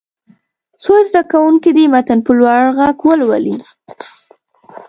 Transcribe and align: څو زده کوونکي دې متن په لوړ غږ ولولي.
څو 0.83 0.93
زده 1.09 1.21
کوونکي 1.31 1.69
دې 1.77 1.85
متن 1.93 2.19
په 2.25 2.31
لوړ 2.39 2.63
غږ 2.77 2.97
ولولي. 3.07 3.55